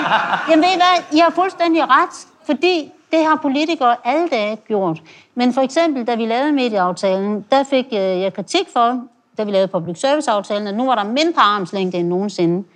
[0.49, 5.01] Jamen ved I hvad, I har fuldstændig ret, fordi det har politikere alle dage gjort.
[5.35, 9.03] Men for eksempel, da vi lavede medieaftalen, der fik øh, jeg kritik for,
[9.37, 12.67] da vi lavede public service-aftalen, at nu var der mindre armslængde end nogensinde.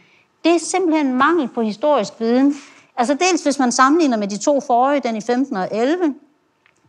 [0.43, 2.55] Det er simpelthen mangel på historisk viden.
[2.97, 6.13] Altså dels, hvis man sammenligner med de to forrige, den i 15 og 11,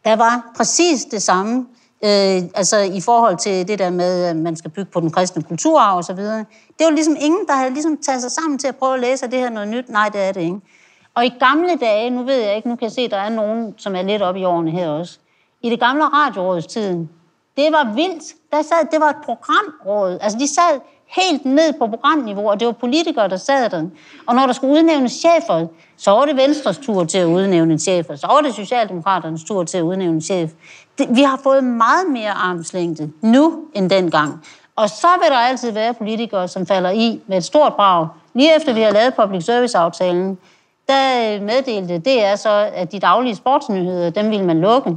[0.04, 1.66] der var præcis det samme,
[2.04, 5.42] øh, altså i forhold til det der med, at man skal bygge på den kristne
[5.42, 6.44] kulturarv og så videre.
[6.78, 9.24] Det var ligesom ingen, der havde ligesom taget sig sammen til at prøve at læse,
[9.24, 9.88] at det her noget nyt.
[9.88, 10.60] Nej, det er det ikke.
[11.14, 13.28] Og i gamle dage, nu ved jeg ikke, nu kan jeg se, at der er
[13.28, 15.18] nogen, som er lidt oppe i årene her også.
[15.62, 17.10] I det gamle radiorådstiden,
[17.56, 18.24] det var vildt.
[18.52, 20.18] Der sad, det var et programråd.
[20.20, 23.86] Altså, de sad helt ned på programniveau, og det var politikere, der sad der.
[24.26, 27.78] Og når der skulle udnævnes chefer, så var det Venstres tur til at udnævne en
[27.78, 30.50] chef, og så var det Socialdemokraternes tur til at udnævne en chef.
[30.98, 34.44] Det, vi har fået meget mere armslængde nu end dengang.
[34.76, 38.08] Og så vil der altid være politikere, som falder i med et stort brag.
[38.34, 40.38] Lige efter vi har lavet public service-aftalen,
[40.88, 44.96] der meddelte det er så, at de daglige sportsnyheder, dem ville man lukke.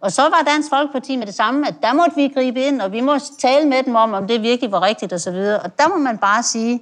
[0.00, 2.92] Og så var Dansk Folkeparti med det samme, at der måtte vi gribe ind, og
[2.92, 5.34] vi må tale med dem om, om det virkelig var rigtigt osv.
[5.64, 6.80] Og der må man bare sige,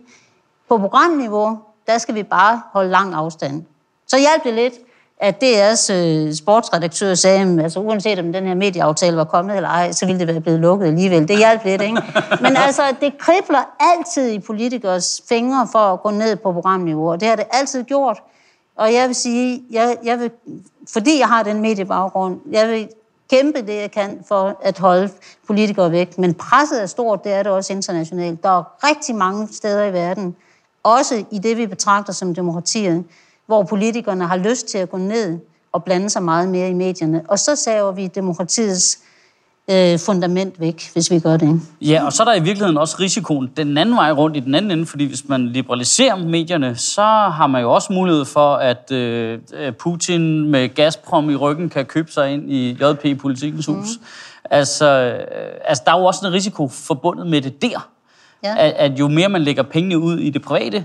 [0.68, 3.64] på programniveau, der skal vi bare holde lang afstand.
[4.06, 4.74] Så hjalp det lidt,
[5.20, 9.92] at DR's øh, sportsredaktør sagde, altså uanset om den her medieaftale var kommet eller ej,
[9.92, 11.28] så ville det være blevet lukket alligevel.
[11.28, 12.02] Det hjalp lidt, ikke?
[12.40, 17.20] Men altså, det kribler altid i politikers fingre for at gå ned på programniveau, og
[17.20, 18.22] det har det altid gjort.
[18.78, 20.30] Og jeg vil sige, jeg, jeg vil,
[20.88, 22.88] fordi jeg har den mediebaggrund, jeg vil
[23.30, 25.10] kæmpe det, jeg kan for at holde
[25.46, 26.18] politikere væk.
[26.18, 28.42] Men presset er stort, det er det også internationalt.
[28.42, 30.36] Der er rigtig mange steder i verden,
[30.82, 33.04] også i det, vi betragter som demokratiet,
[33.46, 35.38] hvor politikerne har lyst til at gå ned
[35.72, 37.24] og blande sig meget mere i medierne.
[37.28, 38.98] Og så saver vi demokratiets
[39.70, 41.61] øh, fundament væk, hvis vi gør det.
[41.81, 44.54] Ja, og så er der i virkeligheden også risikoen den anden vej rundt i den
[44.54, 48.92] anden ende, fordi hvis man liberaliserer medierne, så har man jo også mulighed for, at
[48.92, 49.38] øh,
[49.78, 53.88] Putin med Gazprom i ryggen kan købe sig ind i JP Politikens Hus.
[54.00, 54.04] Mm.
[54.50, 57.88] Altså, øh, altså, der er jo også en risiko forbundet med det der.
[58.44, 58.54] Ja.
[58.59, 60.85] At, at jo mere man lægger pengene ud i det private,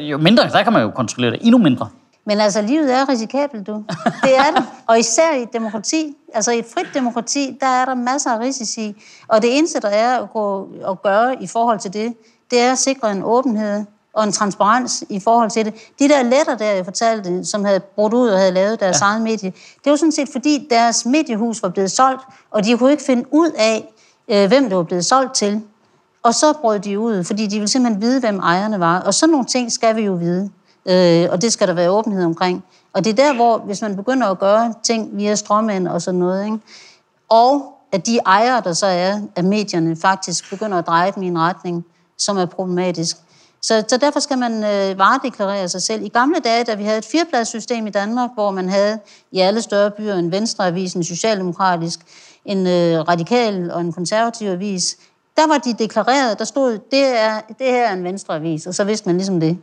[0.00, 1.88] jo mindre, der kan man jo kontrollere det endnu mindre.
[2.26, 3.84] Men altså, livet er risikabelt, du.
[4.22, 4.64] Det er det.
[4.86, 6.16] Og især i et demokrati.
[6.34, 9.02] Altså i et frit demokrati, der er der masser af risici.
[9.28, 12.14] Og det eneste, der er at, gå, at gøre i forhold til det,
[12.50, 15.74] det er at sikre en åbenhed og en transparens i forhold til det.
[15.98, 19.06] De der letter, der jeg fortalte, som havde brudt ud og havde lavet deres ja.
[19.06, 19.52] eget medie,
[19.84, 23.24] det var sådan set, fordi deres mediehus var blevet solgt, og de kunne ikke finde
[23.30, 23.92] ud af,
[24.28, 25.62] øh, hvem det var blevet solgt til.
[26.22, 29.00] Og så brød de ud, fordi de ville simpelthen vide, hvem ejerne var.
[29.00, 30.50] Og sådan nogle ting skal vi jo vide.
[30.86, 32.64] Øh, og det skal der være åbenhed omkring.
[32.92, 36.20] Og det er der, hvor hvis man begynder at gøre ting via strømmænd og sådan
[36.20, 36.58] noget, ikke?
[37.28, 41.26] og at de ejere, der så er af medierne, faktisk begynder at dreje dem i
[41.26, 41.84] en retning,
[42.18, 43.16] som er problematisk.
[43.62, 46.02] Så, så derfor skal man øh, varedeklarere sig selv.
[46.04, 48.98] I gamle dage, da vi havde et firepladssystem i Danmark, hvor man havde
[49.32, 52.00] i alle større byer en venstreavis, en socialdemokratisk,
[52.44, 54.96] en øh, radikal og en konservativ avis,
[55.36, 58.84] der var de deklareret, der stod, det, er, det her er en venstreavis, og så
[58.84, 59.58] vidste man ligesom det.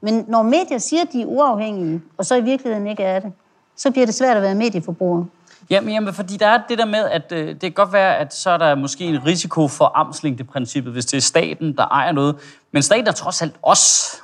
[0.00, 3.32] Men når medier siger, at de er uafhængige, og så i virkeligheden ikke er det,
[3.76, 5.24] så bliver det svært at være medieforbruger.
[5.70, 8.34] Jamen, jamen, fordi der er det der med, at øh, det kan godt være, at
[8.34, 12.36] så er der måske en risiko for armslængdeprincippet, hvis det er staten, der ejer noget.
[12.72, 14.16] Men staten er trods alt os.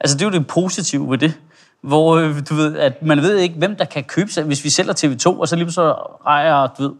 [0.00, 1.34] Altså, det er jo det positive ved det.
[1.80, 4.70] Hvor øh, du ved, at man ved ikke, hvem der kan købe sig, hvis vi
[4.70, 5.94] sælger TV2, og så lige så
[6.26, 6.92] ejer, du ved,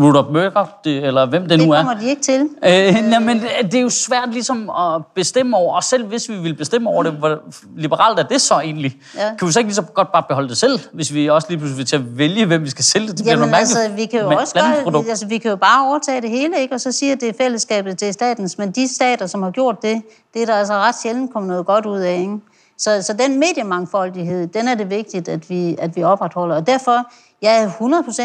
[0.00, 1.76] Rudolf Mørker, det, eller hvem det nu er.
[1.76, 2.40] Det kommer de ikke til.
[2.40, 6.38] Øh, nej, men det er jo svært ligesom at bestemme over, og selv hvis vi
[6.38, 7.38] vil bestemme over det, hvor
[7.76, 8.96] liberalt er det så egentlig?
[9.16, 9.34] Ja.
[9.38, 11.58] Kan vi så ikke lige så godt bare beholde det selv, hvis vi også lige
[11.58, 13.18] pludselig vil til at vælge, hvem vi skal sælge det?
[13.18, 14.54] Det Jamen, bliver altså, vi kan jo også
[14.84, 16.74] godt, altså, vi kan jo bare overtage det hele, ikke?
[16.74, 19.50] og så sige, at det er fællesskabet, det er statens, men de stater, som har
[19.50, 20.02] gjort det,
[20.34, 22.38] det er der altså ret sjældent kommet noget godt ud af, ikke?
[22.78, 26.56] Så, så den mediemangfoldighed, den er det vigtigt, at vi, at vi opretholder.
[26.56, 27.04] Og derfor
[27.42, 27.68] jeg er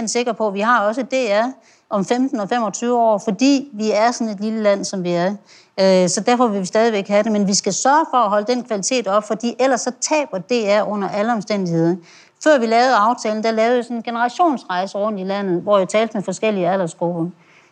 [0.03, 1.47] 100% sikker på, at vi har også DR
[1.89, 5.35] om 15 og 25 år, fordi vi er sådan et lille land, som vi er.
[5.79, 8.53] Øh, så derfor vil vi stadigvæk have det, men vi skal sørge for at holde
[8.53, 11.95] den kvalitet op, fordi ellers så taber DR under alle omstændigheder.
[12.43, 15.89] Før vi lavede aftalen, der lavede jeg sådan en generationsrejse rundt i landet, hvor jeg
[15.89, 17.21] talte med forskellige aldersgrupper.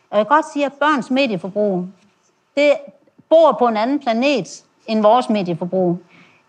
[0.10, 1.86] Og jeg kan godt sige, at børns medieforbrug,
[2.58, 2.74] det
[3.30, 5.98] bor på en anden planet end vores medieforbrug.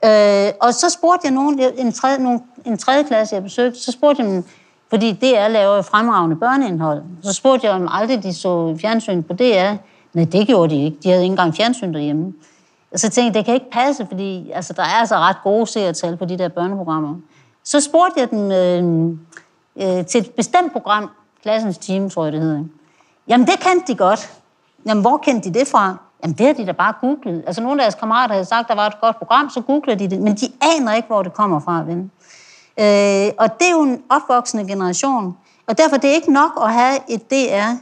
[0.04, 3.92] Øh, og så spurgte jeg nogen, en tredje, nogen, en tredje klasse, jeg besøgte, så
[3.92, 4.44] spurgte jeg dem,
[4.90, 7.02] fordi DR laver fremragende børneindhold.
[7.22, 9.74] Så spurgte jeg, om aldrig de så fjernsyn på DR.
[10.12, 10.98] Nej, det gjorde de ikke.
[11.02, 12.32] De havde ikke engang fjernsyn derhjemme.
[12.92, 15.66] Og så tænkte jeg, det kan ikke passe, fordi altså, der er altså ret gode
[15.66, 17.14] seertal på de der børneprogrammer.
[17.64, 21.10] Så spurgte jeg dem øh, øh, til et bestemt program,
[21.42, 22.64] Klassens Team, tror jeg det hedder.
[23.28, 24.32] Jamen, det kendte de godt.
[24.86, 25.96] Jamen, hvor kendte de det fra?
[26.22, 27.44] Jamen, det har de da bare googlet.
[27.46, 29.98] Altså, nogle af deres kammerater havde sagt, at der var et godt program, så googlede
[29.98, 30.20] de det.
[30.20, 32.10] Men de aner ikke, hvor det kommer fra, ven.
[32.80, 35.36] Øh, og det er jo en opvoksende generation.
[35.66, 37.76] Og derfor det er ikke nok at have et DR,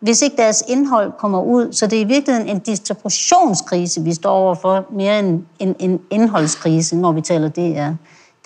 [0.00, 1.72] hvis ikke deres indhold kommer ud.
[1.72, 6.96] Så det er i virkeligheden en distributionskrise, vi står overfor, mere end en, en indholdskrise,
[6.96, 7.92] når vi taler DR.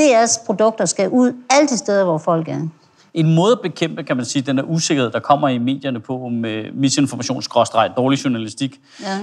[0.02, 2.60] DR's produkter skal ud alle de steder, hvor folk er.
[3.16, 6.28] En måde at bekæmpe, kan man sige, den er usikkerhed, der kommer i medierne på
[6.28, 8.80] med misinformationsgråstreg, dårlig journalistik.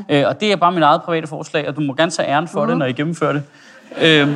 [0.10, 0.22] Ja.
[0.22, 2.48] Øh, og det er bare mit eget private forslag, og du må gerne tage æren
[2.48, 2.70] for uh-huh.
[2.70, 3.44] det, når I gennemfører det.
[4.02, 4.28] Øh,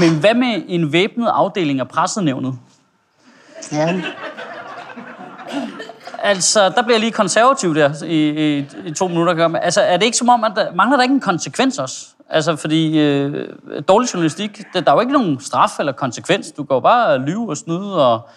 [0.00, 2.54] men hvad med en væbnet afdeling af pressenævnet?
[3.72, 4.00] Ja.
[6.22, 9.56] Altså, der bliver lige konservativ der i, i, i to minutter.
[9.56, 12.06] Altså, er det ikke som om, at der, mangler der ikke en konsekvens også?
[12.30, 13.48] Altså, fordi øh,
[13.88, 16.52] dårlig journalistik, der, der er jo ikke nogen straf eller konsekvens.
[16.52, 18.28] Du jo bare lyve og snyde, og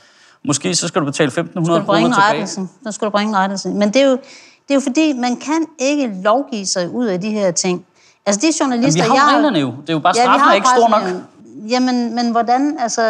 [0.45, 2.11] måske så skal du betale 1.500 kroner tilbage.
[2.11, 2.69] Rettelsen.
[2.83, 3.69] Der skal du bringe rettelse.
[3.69, 7.21] Men det er, jo, det er jo fordi, man kan ikke lovgive sig ud af
[7.21, 7.85] de her ting.
[8.25, 9.35] Altså, de journalister, Jamen, vi har jeg...
[9.35, 9.73] reglerne jo.
[9.81, 11.23] Det er jo bare, straffen ja, er ikke stor nok.
[11.69, 13.01] Jamen, men hvordan, altså,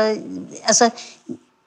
[0.64, 0.90] altså,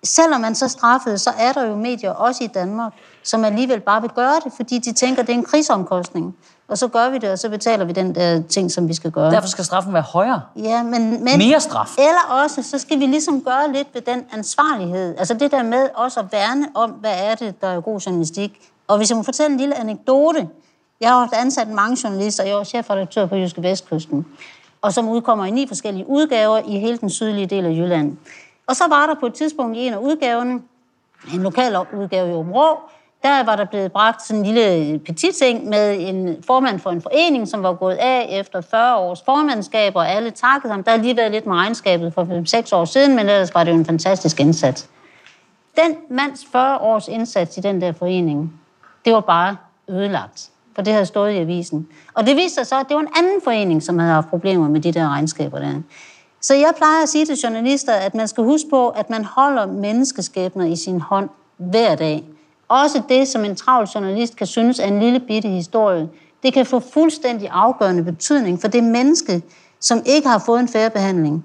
[0.05, 4.00] selvom man så straffede, så er der jo medier, også i Danmark, som alligevel bare
[4.00, 6.37] vil gøre det, fordi de tænker, det er en krigsomkostning.
[6.68, 9.11] Og så gør vi det, og så betaler vi den der ting, som vi skal
[9.11, 9.31] gøre.
[9.31, 10.42] Derfor skal straffen være højere?
[10.57, 11.24] Ja, men...
[11.24, 11.98] men Mere straf?
[11.98, 15.14] Eller også, så skal vi ligesom gøre lidt ved den ansvarlighed.
[15.18, 18.70] Altså det der med også at værne om, hvad er det, der er god journalistik.
[18.88, 20.48] Og hvis jeg må fortælle en lille anekdote.
[21.00, 24.27] Jeg har haft ansat mange journalister, jeg var chefredaktør på Jyske Vestkysten
[24.85, 28.16] og som udkommer i ni forskellige udgaver i hele den sydlige del af Jylland.
[28.66, 30.62] Og så var der på et tidspunkt i en af udgaverne,
[31.35, 32.53] en lokal udgave i Åben
[33.24, 36.90] der var der blevet bragt sådan en lille øh, petit ting med en formand for
[36.90, 40.82] en forening, som var gået af efter 40 års formandskab, og alle takkede ham.
[40.84, 42.24] Der har lige været lidt med regnskabet for
[42.72, 44.88] 5-6 år siden, men ellers var det jo en fantastisk indsats.
[45.76, 48.60] Den mands 40 års indsats i den der forening,
[49.04, 49.56] det var bare
[49.88, 51.88] ødelagt for det havde stået i avisen.
[52.14, 54.68] Og det viste sig så, at det var en anden forening, som havde haft problemer
[54.68, 55.72] med de der regnskaber der.
[56.40, 59.66] Så jeg plejer at sige til journalister, at man skal huske på, at man holder
[59.66, 62.24] menneskeskæbner i sin hånd hver dag.
[62.82, 66.08] Også det, som en travl journalist kan synes er en lille bitte historie,
[66.42, 69.42] det kan få fuldstændig afgørende betydning for det menneske,
[69.80, 71.44] som ikke har fået en færre behandling.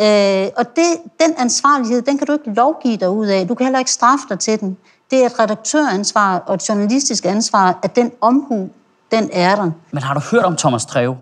[0.00, 0.86] Øh, og det,
[1.20, 3.48] den ansvarlighed, den kan du ikke lovgive dig ud af.
[3.48, 4.76] Du kan heller ikke straffe dig til den
[5.12, 8.70] det er et redaktøransvar og et journalistisk ansvar, at den omhu,
[9.10, 9.70] den er der.
[9.90, 11.16] Men har du hørt om Thomas Treve?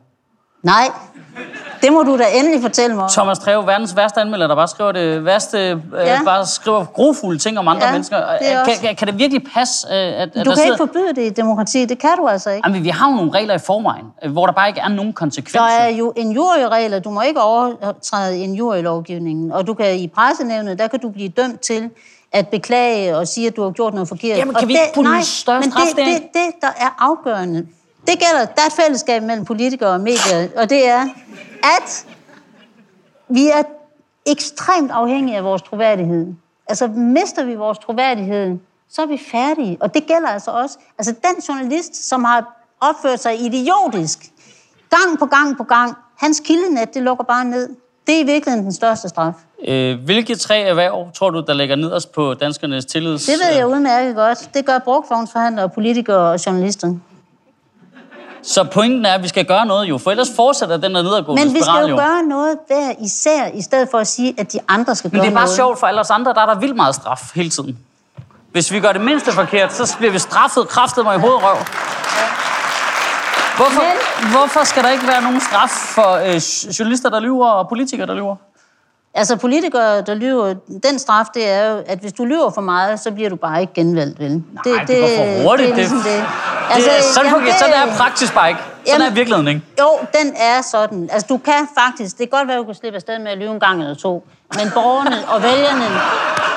[0.62, 0.90] Nej.
[1.82, 3.04] Det må du da endelig fortælle mig.
[3.04, 3.10] om.
[3.10, 5.74] Thomas Treve, verdens værste anmelder, der bare skriver det værste, ja.
[6.04, 6.18] Ja.
[6.18, 8.16] øh, bare skriver grofulde ting om andre Ja, mennesker.
[8.40, 10.66] det er Kan, kan, kan det virkelig passe, øh, at, at Du der kan sidder...
[10.72, 11.84] ikke forbyde det i demokrati.
[11.84, 12.68] Det kan du altså ikke.
[12.68, 15.06] Jamen, vi har jo nogle regler i forvejen, øh, hvor der bare ikke er nogen
[15.10, 15.60] Der konsekvenser.
[15.60, 16.98] er jo en juryregler.
[16.98, 19.54] Du må ikke overtræde en jurylovgivning.
[19.54, 21.90] Og du kan i pressenævnet, der kan du blive dømt til
[22.32, 24.38] at beklage og sige, at du har gjort noget forkert.
[24.38, 26.94] Jamen, Og kan vi ikke putte en større men straf det, det, det, der er
[26.98, 27.66] afgørende,
[28.06, 31.06] det gælder, der er et fællesskab mellem politikere og medier, og det er,
[31.62, 32.06] at
[33.28, 33.62] vi er
[34.26, 36.26] ekstremt afhængige af vores troværdighed.
[36.68, 39.76] Altså, mister vi vores troværdighed, så er vi færdige.
[39.80, 40.78] Og det gælder altså også.
[40.98, 44.18] Altså, den journalist, som har opført sig idiotisk,
[44.90, 47.68] gang på gang på gang, hans kildenet, det lukker bare ned.
[48.06, 49.32] Det er i virkeligheden den største straf.
[49.68, 53.26] Øh, hvilke tre erhverv tror du, der ligger nederst på danskernes tillids?
[53.26, 54.50] Det ved jeg udmærket godt.
[54.54, 56.94] Det gør brugtvognsforhandlere, politikere og journalister.
[58.42, 61.44] Så pointen er, at vi skal gøre noget jo, for ellers fortsætter den der nedadgående
[61.44, 64.58] Men vi skal jo gøre noget hver især, i stedet for at sige, at de
[64.68, 65.56] andre skal Men gøre det er bare noget.
[65.56, 67.78] sjovt for alle os andre, der er der vildt meget straf hele tiden.
[68.52, 71.56] Hvis vi gør det mindste forkert, så bliver vi straffet kraftet mig i hovedrøv.
[73.56, 73.82] Hvorfor,
[74.30, 76.34] hvorfor skal der ikke være nogen straf for øh,
[76.78, 78.36] journalister, der lyver, og politikere, der lyver?
[79.14, 83.00] Altså politikere, der lyver, den straf, det er jo, at hvis du lyver for meget,
[83.00, 84.30] så bliver du bare ikke genvalgt, vel?
[84.30, 85.66] Nej, det, det går for hurtigt.
[85.68, 86.04] Det er ligesom det.
[86.04, 86.24] det
[86.70, 88.60] altså, sådan, jamen, fungerer, sådan er praksis bare ikke.
[88.60, 89.62] Sådan Jamen- er virkeligheden, ikke?
[89.80, 89.88] Jo,
[90.22, 91.08] den er sådan.
[91.12, 92.18] Altså, du kan faktisk...
[92.18, 93.94] Det kan godt være, at du kan slippe afsted med at lyve en gang eller
[93.94, 94.26] to.
[94.58, 95.84] Men borgerne og vælgerne...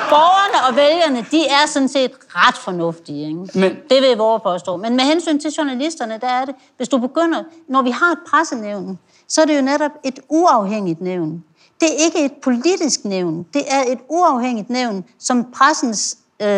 [0.08, 3.38] Borgerne og vælgerne, de er sådan set ret fornuftige, ikke?
[3.58, 4.76] Men- Det vil jeg våge påstå.
[4.76, 6.54] Men med hensyn til journalisterne, der er det...
[6.76, 7.42] Hvis du begynder...
[7.68, 11.44] Når vi har et pressenævn, så er det jo netop et uafhængigt nævn.
[11.84, 13.46] Det er ikke et politisk nævn.
[13.54, 16.48] Det er et uafhængigt nævn, som pressens øh,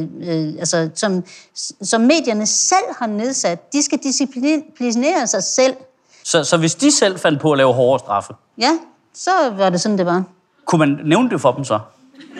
[0.00, 1.24] øh, altså, som,
[1.82, 3.72] som medierne selv har nedsat.
[3.72, 5.74] De skal disciplinere sig selv.
[6.24, 8.70] Så, så hvis de selv fandt på at lave hårdere straffe, Ja,
[9.14, 10.22] så var det sådan, det var.
[10.64, 11.78] kunne man nævne det for dem så?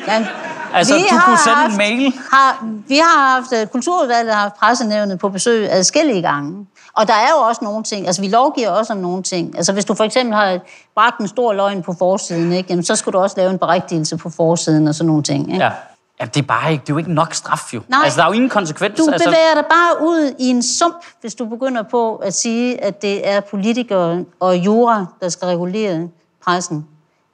[0.09, 0.27] Ja.
[0.75, 2.13] Altså, Vi du har kunne sende haft, en mail?
[2.31, 6.67] Har, vi har haft, øh, kulturudvalget har haft pressenævnet på besøg adskillige gange.
[6.97, 9.57] Og der er jo også nogle ting, altså vi lovgiver også om nogle ting.
[9.57, 10.61] Altså hvis du for eksempel har
[10.95, 12.67] bragt en stor løgn på forsiden, ikke?
[12.71, 15.53] Jamen, så skulle du også lave en berigtigelse på forsiden og sådan nogle ting.
[15.53, 15.65] Ikke?
[15.65, 15.73] Ja.
[16.21, 17.81] ja det, er bare ikke, det er jo ikke nok straf, jo.
[17.89, 18.01] Nej.
[18.05, 18.99] Altså, der er jo ingen konsekvens.
[18.99, 22.85] Du altså, bevæger dig bare ud i en sump, hvis du begynder på at sige,
[22.85, 26.09] at det er politikere og jura, der skal regulere
[26.45, 26.87] pressen.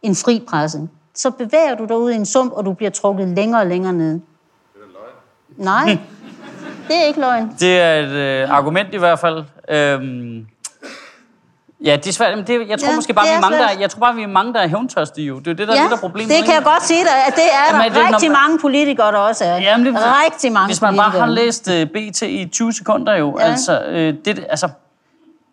[0.03, 0.89] En fri presse.
[1.15, 3.93] Så bevæger du dig ud i en sump, og du bliver trukket længere og længere
[3.93, 4.13] ned.
[4.13, 4.21] Det
[4.75, 4.81] er
[5.59, 5.87] løgn.
[5.87, 5.99] Nej,
[6.91, 7.57] det er ikke løgn.
[7.61, 9.45] Det er et øh, argument i hvert fald.
[9.69, 10.47] Øhm,
[11.85, 12.39] ja, det er svært.
[12.39, 14.01] Men det, jeg tror Ja, måske bare, det vi er er mange, der, jeg tror
[14.01, 15.39] bare, vi er mange, der er hævntørstige jo.
[15.39, 16.31] Det er det, der er Ja, lidt af problemet.
[16.37, 18.37] det kan jeg godt sige dig, at det er Jamen, der det er rigtig når-
[18.39, 19.57] mange politikere, der også er.
[19.59, 19.95] Jamen, det,
[20.27, 23.45] rigtig mange Hvis man bare har læst uh, BT i 20 sekunder jo, Ja.
[23.45, 24.69] altså, øh, det, altså,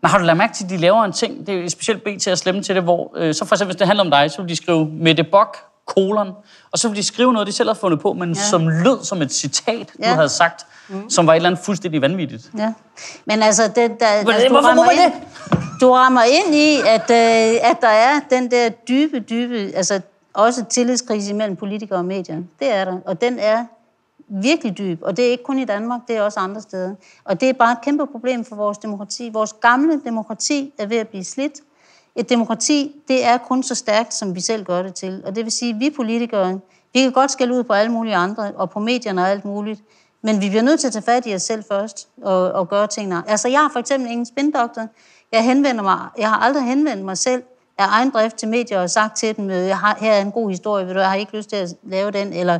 [0.01, 2.27] men har du lagt mærke til, at de laver en ting, det er specielt BT
[2.27, 4.41] er slemme til det, hvor, øh, så for eksempel, hvis det handler om dig, så
[4.41, 6.31] vil de skrive Mette Bock, kolon,
[6.71, 8.41] og så vil de skrive noget, de selv har fundet på, men ja.
[8.41, 10.09] som lød som et citat, ja.
[10.09, 11.09] Du havde sagt, mm.
[11.09, 12.51] som var et eller andet fuldstændig vanvittigt.
[12.57, 12.73] Ja.
[13.25, 15.13] Men altså, det, der, Hvor- altså du, hvorfor rammer ind,
[15.81, 20.01] du rammer ind i, at, øh, at der er den der dybe, dybe, altså
[20.33, 22.37] også tillidskrise mellem politikere og medier.
[22.59, 22.97] Det er der.
[23.05, 23.65] Og den er
[24.29, 24.99] virkelig dyb.
[25.01, 26.95] Og det er ikke kun i Danmark, det er også andre steder.
[27.23, 29.29] Og det er bare et kæmpe problem for vores demokrati.
[29.33, 31.53] Vores gamle demokrati er ved at blive slidt.
[32.17, 35.21] Et demokrati, det er kun så stærkt, som vi selv gør det til.
[35.25, 36.59] Og det vil sige, at vi politikere,
[36.93, 39.81] vi kan godt skælde ud på alle mulige andre, og på medierne og alt muligt,
[40.21, 42.87] men vi bliver nødt til at tage fat i os selv først, og, og gøre
[42.87, 43.23] tingene.
[43.27, 44.87] Altså, jeg har for eksempel ingen spindoktor.
[45.31, 47.43] Jeg henvender mig, jeg har aldrig henvendt mig selv
[47.77, 50.31] af egen drift til medier og sagt til dem, øh, jeg har, her er en
[50.31, 52.59] god historie, ved du, jeg har ikke lyst til at lave den, eller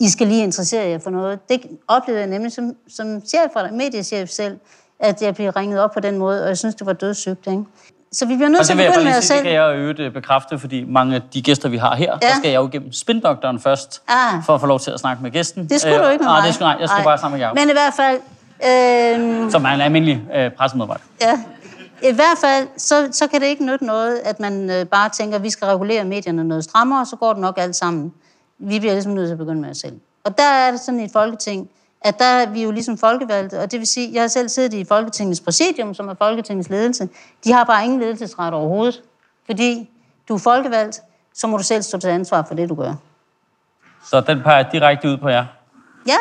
[0.00, 1.48] I skal lige interessere jer for noget.
[1.48, 4.58] Det oplevede jeg nemlig som, som chef mediechef selv,
[4.98, 7.46] at jeg blev ringet op på den måde, og jeg synes, det var dødssygt.
[7.46, 7.64] Ikke?
[8.12, 9.42] Så vi bliver nødt til at begynde med os sige, det selv.
[9.42, 12.28] kan jeg jo øvrigt øh, bekræfte, fordi mange af de gæster, vi har her, ja.
[12.28, 14.44] Der skal jeg jo igennem spindoktoren først, Ah.
[14.46, 15.68] for at få lov til at snakke med gæsten.
[15.68, 16.46] Det skulle du ikke med nej, mig.
[16.46, 17.10] det skulle, nej, jeg skulle Nej.
[17.10, 17.54] bare snakke med jer.
[17.54, 18.16] Men i hvert fald,
[19.46, 21.02] øh, Som er en almindelig øh, pressemedarbejder.
[21.20, 21.38] ja,
[22.02, 25.36] i hvert fald, så, så kan det ikke nytte noget, at man øh, bare tænker,
[25.36, 28.12] at vi skal regulere medierne noget strammere, så går det nok alt sammen.
[28.58, 29.94] Vi bliver ligesom nødt til at begynde med os selv.
[30.24, 31.68] Og der er det sådan i et folketing,
[32.00, 34.74] at der er vi jo ligesom folkevalgte, og det vil sige, jeg har selv siddet
[34.74, 37.08] i Folketingets præsidium, som er Folketingets ledelse.
[37.44, 39.02] De har bare ingen ledelsesret overhovedet,
[39.46, 39.90] fordi
[40.28, 41.00] du er folkevalgt,
[41.34, 42.94] så må du selv stå til ansvar for det, du gør.
[44.10, 45.44] Så den peger direkte ud på jer.
[46.06, 46.16] Ja,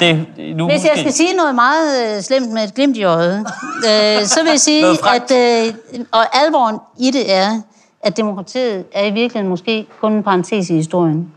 [0.00, 3.40] Det, nu Hvis jeg skal sige noget meget øh, slemt med et glimt i øjet,
[3.76, 5.74] øh, så vil jeg sige, at øh,
[6.12, 7.62] og alvoren i det er,
[8.02, 11.32] at demokratiet er i virkeligheden måske kun en parentes i historien.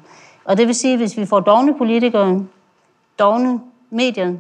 [0.46, 2.46] Og det vil sige, at hvis vi får dogne politikere,
[3.20, 3.60] dogne
[3.90, 4.34] medier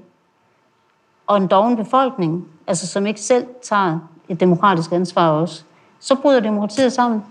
[1.27, 5.63] og en doven befolkning, altså som ikke selv tager et demokratisk ansvar også,
[5.99, 7.23] så bryder demokratiet sammen.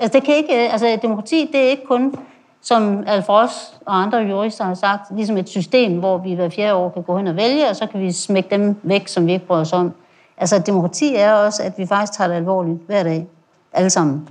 [0.00, 2.14] Altså, det kan ikke, altså demokrati, det er ikke kun,
[2.60, 6.88] som Alfros og andre jurister har sagt, ligesom et system, hvor vi hver fjerde år
[6.88, 9.46] kan gå hen og vælge, og så kan vi smække dem væk, som vi ikke
[9.46, 9.92] bryder os om.
[10.36, 13.28] Altså, demokrati er også, at vi faktisk tager det alvorligt hver dag.
[13.72, 14.28] Alle sammen.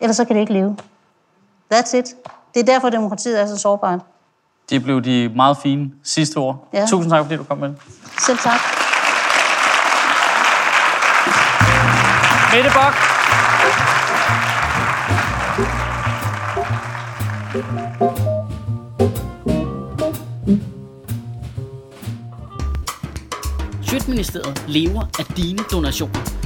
[0.00, 0.76] Ellers så kan det ikke leve.
[1.74, 2.16] That's it.
[2.54, 4.00] Det er derfor, demokratiet er så sårbart.
[4.70, 6.68] Det blev de meget fine sidste ord.
[6.74, 6.86] Ja.
[6.86, 7.74] Tusind tak, fordi du kom med.
[8.18, 8.60] Selv tak.
[12.54, 12.94] Mette Bok.
[23.82, 26.39] Sjøtministeriet lever af dine donationer.